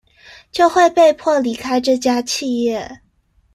[0.51, 3.01] 就會被迫離開這家企業